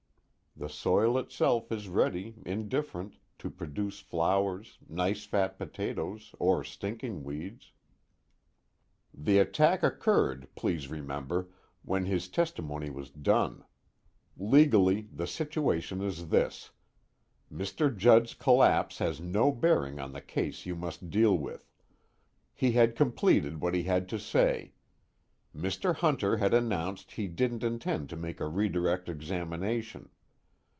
(The 0.57 0.67
soil 0.67 1.17
itself 1.17 1.71
is 1.71 1.87
ready, 1.87 2.35
indifferent, 2.45 3.15
to 3.39 3.49
produce 3.49 4.01
flowers, 4.01 4.79
nice 4.89 5.25
fat 5.25 5.57
potatoes, 5.57 6.35
or 6.39 6.61
stinking 6.65 7.23
weeds.) 7.23 7.71
"The 9.13 9.39
attack 9.39 9.81
occurred, 9.81 10.49
please 10.57 10.89
remember, 10.89 11.47
when 11.83 12.03
his 12.03 12.27
testimony 12.27 12.89
was 12.89 13.09
done. 13.09 13.63
Legally 14.37 15.07
the 15.11 15.25
situation 15.25 16.01
is 16.01 16.27
this: 16.29 16.71
Mr. 17.51 17.95
Judd's 17.95 18.33
collapse 18.33 18.97
has 18.97 19.21
no 19.21 19.53
bearing 19.53 20.01
on 20.01 20.11
the 20.11 20.21
case 20.21 20.65
you 20.65 20.75
must 20.75 21.09
deal 21.09 21.35
with. 21.37 21.71
He 22.53 22.73
had 22.73 22.97
completed 22.97 23.61
what 23.61 23.73
he 23.73 23.83
had 23.83 24.09
to 24.09 24.19
say; 24.19 24.73
Mr. 25.55 25.95
Hunter 25.95 26.37
had 26.37 26.53
announced 26.53 27.13
he 27.13 27.29
didn't 27.29 27.63
intend 27.63 28.09
to 28.09 28.17
make 28.17 28.41
a 28.41 28.47
redirect 28.49 29.07
examination. 29.07 30.09